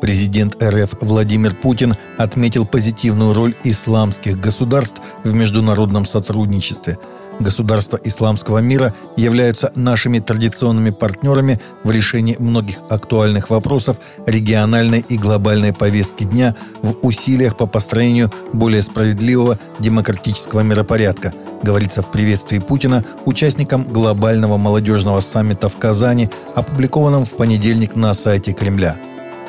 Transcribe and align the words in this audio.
Президент 0.00 0.62
РФ 0.62 0.96
Владимир 1.00 1.54
Путин 1.54 1.94
отметил 2.16 2.64
позитивную 2.64 3.34
роль 3.34 3.54
исламских 3.64 4.40
государств 4.40 5.02
в 5.22 5.34
международном 5.34 6.06
сотрудничестве. 6.06 6.98
Государства 7.40 7.98
исламского 8.04 8.58
мира 8.58 8.94
являются 9.16 9.72
нашими 9.74 10.18
традиционными 10.18 10.90
партнерами 10.90 11.60
в 11.82 11.90
решении 11.90 12.36
многих 12.38 12.76
актуальных 12.88 13.50
вопросов 13.50 13.98
региональной 14.24 15.04
и 15.06 15.18
глобальной 15.18 15.72
повестки 15.72 16.24
дня 16.24 16.54
в 16.82 16.96
усилиях 17.02 17.56
по 17.56 17.66
построению 17.66 18.30
более 18.52 18.82
справедливого 18.82 19.58
демократического 19.78 20.60
миропорядка, 20.60 21.34
говорится 21.64 22.02
в 22.02 22.10
приветствии 22.10 22.58
Путина 22.58 23.04
участникам 23.24 23.84
глобального 23.84 24.56
молодежного 24.56 25.20
саммита 25.20 25.68
в 25.68 25.76
Казани, 25.78 26.30
опубликованном 26.54 27.24
в 27.24 27.36
понедельник 27.36 27.96
на 27.96 28.14
сайте 28.14 28.52
Кремля– 28.52 28.96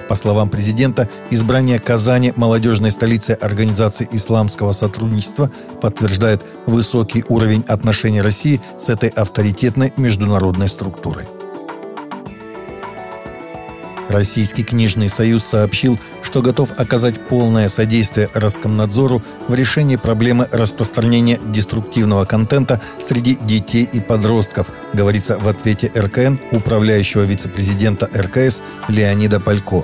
по 0.08 0.16
словам 0.16 0.50
президента, 0.50 1.10
избрание 1.32 1.80
Казани 1.80 2.32
молодежной 2.36 2.91
столицей 2.91 3.36
Организации 3.36 4.08
исламского 4.12 4.72
сотрудничества 4.72 5.52
подтверждает 5.82 6.44
высокий 6.68 7.24
уровень 7.28 7.64
отношений 7.68 8.22
России 8.22 8.62
с 8.80 8.90
этой 8.90 9.10
авторитетной 9.10 9.94
международной 9.98 10.68
структурой. 10.68 11.26
Российский 14.16 14.64
книжный 14.64 15.10
союз 15.10 15.44
сообщил, 15.44 16.00
что 16.24 16.42
готов 16.42 16.70
оказать 16.78 17.28
полное 17.28 17.68
содействие 17.68 18.30
Роскомнадзору 18.34 19.22
в 19.50 19.54
решении 19.54 19.98
проблемы 19.98 20.48
распространения 20.54 21.38
деструктивного 21.52 22.24
контента 22.24 22.80
среди 23.05 23.36
детей 23.36 23.84
и 23.84 24.00
подростков, 24.00 24.68
говорится 24.94 25.38
в 25.38 25.50
ответе 25.50 25.91
РКН 25.94 26.40
управляющего 26.54 27.24
вице-президента 27.24 28.10
РКС 28.16 28.62
Леонида 28.88 29.41
Палько. 29.41 29.84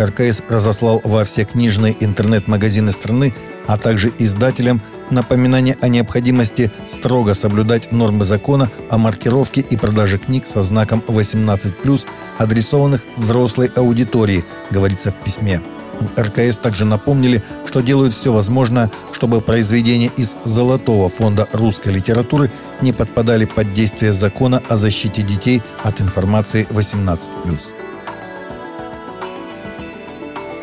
РКС 0.00 0.40
разослал 0.48 1.02
во 1.04 1.26
все 1.26 1.44
книжные 1.44 1.94
интернет-магазины 2.02 2.90
страны, 2.90 3.34
а 3.66 3.76
также 3.76 4.10
издателям 4.18 4.80
напоминание 5.10 5.76
о 5.80 5.88
необходимости 5.88 6.70
строго 6.88 7.34
соблюдать 7.34 7.92
нормы 7.92 8.24
закона 8.24 8.70
о 8.90 8.98
маркировке 8.98 9.60
и 9.60 9.76
продаже 9.76 10.18
книг 10.18 10.46
со 10.46 10.62
знаком 10.62 11.02
18+, 11.06 12.06
адресованных 12.38 13.02
взрослой 13.16 13.70
аудитории, 13.74 14.44
говорится 14.70 15.10
в 15.10 15.16
письме. 15.16 15.60
В 16.00 16.20
РКС 16.20 16.58
также 16.58 16.84
напомнили, 16.84 17.42
что 17.66 17.80
делают 17.80 18.14
все 18.14 18.32
возможное, 18.32 18.90
чтобы 19.12 19.40
произведения 19.40 20.10
из 20.16 20.36
Золотого 20.44 21.08
фонда 21.08 21.48
русской 21.52 21.92
литературы 21.92 22.50
не 22.80 22.92
подпадали 22.92 23.46
под 23.46 23.74
действие 23.74 24.12
закона 24.12 24.62
о 24.68 24.76
защите 24.76 25.22
детей 25.22 25.62
от 25.82 26.00
информации 26.00 26.66
18+. 26.70 27.77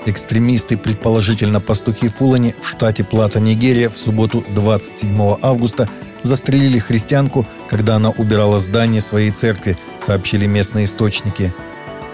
Экстремисты, 0.06 0.78
предположительно 0.78 1.60
пастухи 1.60 2.10
Фулани 2.10 2.54
в 2.62 2.68
штате 2.68 3.04
Плата, 3.04 3.40
Нигерия, 3.40 3.90
в 3.90 3.98
субботу 3.98 4.46
27 4.50 5.38
августа 5.42 5.90
застрелили 6.22 6.78
христианку, 6.78 7.48
когда 7.68 7.96
она 7.96 8.12
убирала 8.12 8.60
здание 8.60 9.02
своей 9.02 9.32
церкви, 9.32 9.78
сообщили 10.00 10.46
местные 10.46 10.86
источники. 10.86 11.52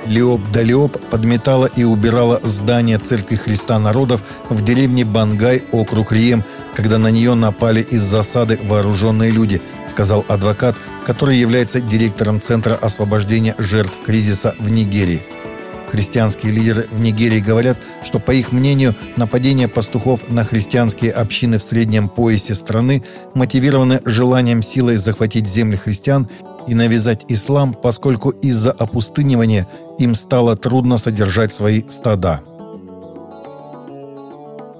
Леоп 0.06 0.42
Далиоп 0.52 1.00
подметала 1.10 1.68
и 1.68 1.84
убирала 1.84 2.40
здание 2.42 2.98
Церкви 2.98 3.36
Христа 3.36 3.78
Народов 3.78 4.24
в 4.50 4.64
деревне 4.64 5.06
Бангай, 5.06 5.64
округ 5.72 6.12
Рием, 6.12 6.44
когда 6.76 6.98
на 6.98 7.12
нее 7.12 7.36
напали 7.36 7.82
из 7.82 8.02
засады 8.02 8.58
вооруженные 8.64 9.32
люди, 9.32 9.62
сказал 9.88 10.26
адвокат, 10.28 10.76
который 11.06 11.38
является 11.38 11.82
директором 11.82 12.42
Центра 12.42 12.74
освобождения 12.76 13.54
жертв 13.60 14.02
кризиса 14.04 14.56
в 14.58 14.72
Нигерии. 14.72 15.22
Христианские 15.92 16.54
лидеры 16.54 16.88
в 16.90 17.02
Нигерии 17.02 17.42
говорят, 17.42 17.78
что, 18.02 18.20
по 18.20 18.32
их 18.32 18.54
мнению, 18.54 18.96
нападения 19.18 19.68
пастухов 19.68 20.30
на 20.30 20.46
христианские 20.46 21.12
общины 21.12 21.58
в 21.58 21.64
среднем 21.64 22.08
поясе 22.08 22.56
страны 22.56 23.04
мотивированы 23.34 24.00
желанием 24.06 24.64
силой 24.64 24.96
захватить 24.96 25.48
земли 25.48 25.76
христиан 25.76 26.30
и 26.66 26.76
навязать 26.76 27.26
ислам, 27.28 27.74
поскольку 27.74 28.30
из-за 28.30 28.72
опустынивания 28.72 29.68
им 30.00 30.16
стало 30.16 30.56
трудно 30.56 30.98
содержать 30.98 31.54
свои 31.54 31.84
стада. 31.90 32.40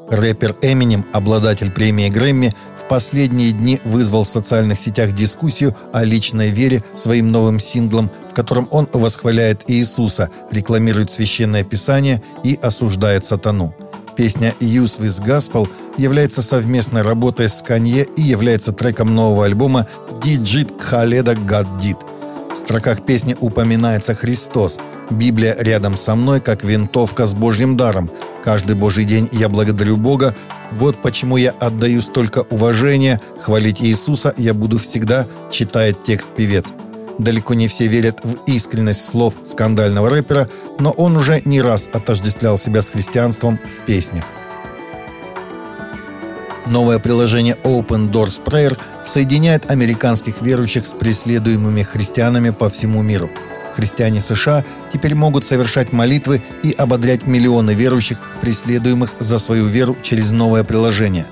Рэпер 0.10 0.56
Эминем, 0.62 1.06
обладатель 1.12 1.72
премии 1.72 2.08
Грэмми, 2.08 2.54
последние 2.92 3.54
дни 3.54 3.80
вызвал 3.86 4.24
в 4.24 4.28
социальных 4.28 4.78
сетях 4.78 5.14
дискуссию 5.14 5.74
о 5.94 6.04
личной 6.04 6.50
вере 6.50 6.84
своим 6.98 7.32
новым 7.32 7.58
синглом, 7.58 8.12
в 8.30 8.34
котором 8.34 8.68
он 8.70 8.86
восхваляет 8.92 9.64
Иисуса, 9.68 10.30
рекламирует 10.52 11.10
священное 11.10 11.64
писание 11.64 12.22
и 12.44 12.60
осуждает 12.62 13.24
сатану. 13.24 13.74
Песня 14.18 14.54
«Use 14.60 15.00
with 15.00 15.26
Gospel» 15.26 15.70
является 15.98 16.42
совместной 16.42 17.02
работой 17.02 17.48
с 17.48 17.64
Канье 17.66 18.04
и 18.18 18.24
является 18.24 18.74
треком 18.74 19.16
нового 19.16 19.46
альбома 19.46 19.88
«Digit 20.22 20.78
Khaleda 20.78 21.34
God 21.48 21.80
Did». 21.80 22.11
В 22.54 22.58
строках 22.58 23.06
песни 23.06 23.36
упоминается 23.40 24.14
Христос. 24.14 24.78
Библия 25.10 25.56
рядом 25.58 25.98
со 25.98 26.16
мной, 26.16 26.42
как 26.42 26.64
винтовка 26.64 27.26
с 27.26 27.34
Божьим 27.34 27.78
даром. 27.78 28.12
Каждый 28.44 28.76
Божий 28.76 29.06
день 29.06 29.30
я 29.32 29.50
благодарю 29.50 29.98
Бога, 29.98 30.36
вот 30.72 31.02
почему 31.02 31.38
я 31.38 31.52
отдаю 31.52 32.02
столько 32.02 32.40
уважения, 32.50 33.22
хвалить 33.42 33.82
Иисуса 33.82 34.34
я 34.38 34.54
буду 34.54 34.80
всегда, 34.80 35.28
читает 35.50 36.04
текст 36.04 36.30
певец. 36.36 36.68
Далеко 37.18 37.54
не 37.54 37.68
все 37.68 37.88
верят 37.88 38.20
в 38.24 38.44
искренность 38.46 39.06
слов 39.06 39.36
скандального 39.46 40.10
рэпера, 40.10 40.50
но 40.80 40.92
он 40.92 41.18
уже 41.18 41.42
не 41.46 41.62
раз 41.62 41.90
отождествлял 41.92 42.58
себя 42.58 42.82
с 42.82 42.90
христианством 42.90 43.60
в 43.60 43.86
песнях. 43.86 44.24
Новое 46.66 47.00
приложение 47.00 47.56
Open 47.64 48.12
Doors 48.12 48.42
Prayer 48.44 48.78
соединяет 49.06 49.70
американских 49.70 50.42
верующих 50.42 50.88
с 50.88 50.94
преследуемыми 50.94 51.84
христианами 51.84 52.52
по 52.52 52.70
всему 52.70 53.02
миру– 53.02 53.30
Христиане 53.76 54.20
США 54.20 54.64
теперь 54.92 55.16
могут 55.16 55.46
совершать 55.46 55.94
молитвы 55.94 56.42
и 56.64 56.72
ободрять 56.72 57.26
миллионы 57.26 57.72
верующих, 57.72 58.18
преследуемых 58.42 59.14
за 59.20 59.40
свою 59.40 59.68
веру 59.68 59.96
через 60.02 60.32
новое 60.32 60.64
приложение. 60.64 61.26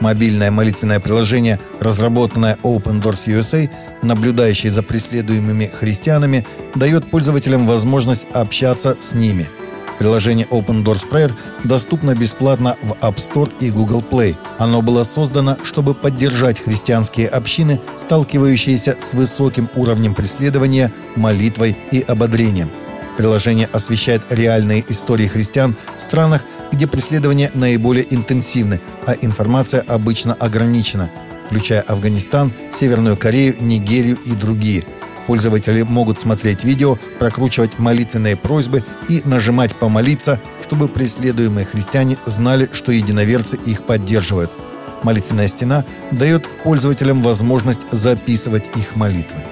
Мобильное 0.00 0.50
молитвенное 0.50 1.00
приложение, 1.00 1.60
разработанное 1.80 2.58
Open 2.62 3.00
Doors 3.00 3.26
USA, 3.26 3.70
наблюдающее 4.02 4.72
за 4.72 4.82
преследуемыми 4.82 5.70
христианами, 5.72 6.46
дает 6.74 7.10
пользователям 7.10 7.66
возможность 7.66 8.26
общаться 8.32 8.96
с 9.00 9.14
ними– 9.14 9.48
Приложение 9.98 10.46
Open 10.46 10.82
Doors 10.82 11.08
Prayer 11.08 11.32
доступно 11.64 12.14
бесплатно 12.14 12.76
в 12.82 12.92
App 13.04 13.16
Store 13.16 13.52
и 13.60 13.70
Google 13.70 14.02
Play. 14.02 14.36
Оно 14.58 14.82
было 14.82 15.04
создано, 15.04 15.56
чтобы 15.62 15.94
поддержать 15.94 16.60
христианские 16.60 17.28
общины, 17.28 17.80
сталкивающиеся 17.96 18.96
с 19.00 19.14
высоким 19.14 19.70
уровнем 19.76 20.14
преследования, 20.14 20.92
молитвой 21.16 21.76
и 21.92 22.00
ободрением. 22.00 22.70
Приложение 23.16 23.68
освещает 23.72 24.32
реальные 24.32 24.84
истории 24.88 25.28
христиан 25.28 25.76
в 25.96 26.02
странах, 26.02 26.42
где 26.72 26.88
преследования 26.88 27.52
наиболее 27.54 28.12
интенсивны, 28.12 28.80
а 29.06 29.14
информация 29.20 29.82
обычно 29.82 30.34
ограничена, 30.34 31.10
включая 31.46 31.82
Афганистан, 31.82 32.52
Северную 32.72 33.16
Корею, 33.16 33.56
Нигерию 33.60 34.18
и 34.24 34.32
другие– 34.32 34.82
Пользователи 35.26 35.82
могут 35.82 36.20
смотреть 36.20 36.64
видео, 36.64 36.98
прокручивать 37.18 37.78
молитвенные 37.78 38.36
просьбы 38.36 38.84
и 39.08 39.22
нажимать 39.24 39.74
«Помолиться», 39.74 40.40
чтобы 40.62 40.88
преследуемые 40.88 41.66
христиане 41.66 42.18
знали, 42.26 42.68
что 42.72 42.92
единоверцы 42.92 43.56
их 43.56 43.84
поддерживают. 43.84 44.50
Молитвенная 45.02 45.48
стена 45.48 45.84
дает 46.12 46.46
пользователям 46.62 47.22
возможность 47.22 47.80
записывать 47.90 48.64
их 48.76 48.96
молитвы. 48.96 49.42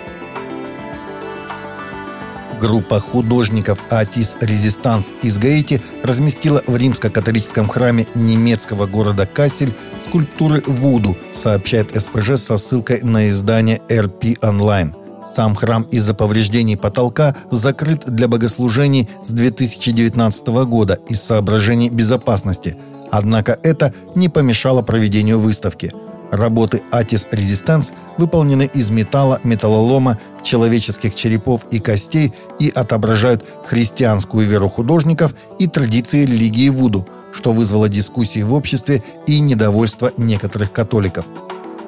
Группа 2.61 3.01
художников 3.01 3.81
«Атис 3.91 4.37
Резистанс» 4.41 5.11
из 5.23 5.39
Гаити 5.39 5.83
разместила 6.05 6.63
в 6.67 6.77
римско-католическом 6.77 7.67
храме 7.67 8.07
немецкого 8.15 8.87
города 8.87 9.27
Кассель 9.27 9.75
скульптуры 10.07 10.63
Вуду, 10.67 11.19
сообщает 11.33 12.01
СПЖ 12.01 12.37
со 12.37 12.59
ссылкой 12.59 13.03
на 13.03 13.29
издание 13.29 13.81
RP 13.89 14.39
Online– 14.41 14.95
сам 15.27 15.55
храм 15.55 15.83
из-за 15.85 16.15
повреждений 16.15 16.77
потолка 16.77 17.37
закрыт 17.51 18.05
для 18.07 18.29
богослужений 18.29 19.09
с 19.25 19.31
2019 19.31 20.47
года 20.67 20.99
из 21.09 21.23
соображений 21.23 21.91
безопасности. 21.91 22.77
Однако 23.11 23.59
это 23.63 23.93
не 24.15 24.29
помешало 24.29 24.83
проведению 24.83 25.39
выставки. 25.39 25.93
Работы 26.31 26.83
Атис 26.91 27.29
Резистанс 27.31 27.93
выполнены 28.17 28.71
из 28.73 28.91
металла, 28.91 29.39
металлолома, 29.45 30.19
человеческих 30.43 31.15
черепов 31.15 31.67
и 31.71 31.79
костей 31.79 32.33
и 32.59 32.71
отображают 32.71 33.45
христианскую 33.67 34.47
веру 34.47 34.71
художников 34.71 35.35
и 35.59 35.67
традиции 35.67 36.25
религии 36.25 36.71
Вуду, 36.71 37.07
что 37.35 37.53
вызвало 37.53 37.91
дискуссии 37.91 38.43
в 38.43 38.55
обществе 38.55 39.03
и 39.27 39.41
недовольство 39.41 40.11
некоторых 40.17 40.73
католиков– 40.73 41.27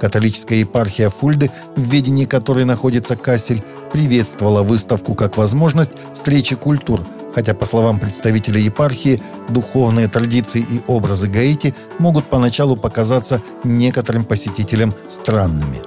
Католическая 0.05 0.59
епархия 0.59 1.09
Фульды, 1.09 1.51
в 1.77 1.81
ведении 1.81 2.27
которой 2.27 2.67
находится 2.67 3.17
Кассель, 3.17 3.62
приветствовала 3.91 4.62
выставку 4.62 5.15
как 5.15 5.39
возможность 5.39 5.93
встречи 6.12 6.56
культур, 6.56 7.01
хотя, 7.35 7.55
по 7.55 7.65
словам 7.65 7.99
представителя 7.99 8.61
епархии, 8.61 9.23
духовные 9.49 10.09
традиции 10.09 10.61
и 10.61 10.83
образы 10.89 11.27
Гаити 11.27 11.75
могут 11.99 12.27
поначалу 12.27 12.77
показаться 12.77 13.41
некоторым 13.65 14.27
посетителям 14.27 14.93
странными. 15.09 15.81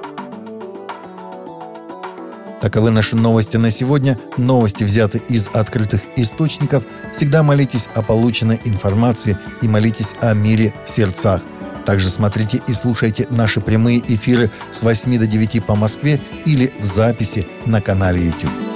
Таковы 2.59 2.89
наши 2.89 3.15
новости 3.15 3.57
на 3.57 3.69
сегодня. 3.69 4.17
Новости 4.35 4.83
взяты 4.83 5.21
из 5.29 5.47
открытых 5.53 6.01
источников. 6.15 6.85
Всегда 7.13 7.43
молитесь 7.43 7.87
о 7.93 8.01
полученной 8.01 8.59
информации 8.65 9.37
и 9.61 9.67
молитесь 9.67 10.15
о 10.21 10.33
мире 10.33 10.73
в 10.83 10.89
сердцах. 10.89 11.43
Также 11.87 12.09
смотрите 12.09 12.61
и 12.67 12.73
слушайте 12.73 13.27
наши 13.29 13.61
прямые 13.61 13.99
эфиры 14.13 14.51
с 14.71 14.83
8 14.83 15.17
до 15.17 15.25
9 15.25 15.65
по 15.65 15.73
Москве 15.73 16.19
или 16.45 16.73
в 16.81 16.83
записи 16.83 17.47
на 17.65 17.79
канале 17.79 18.25
YouTube. 18.25 18.66